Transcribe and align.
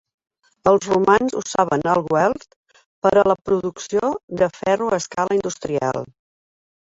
Els 0.69 0.85
romans 0.91 1.35
usaven 1.41 1.83
el 1.91 2.01
Weald 2.13 2.47
per 3.07 3.11
a 3.19 3.25
la 3.33 3.37
producció 3.51 4.11
de 4.41 4.49
ferro 4.63 4.89
a 4.97 5.01
escala 5.03 5.39
industrial. 5.41 6.03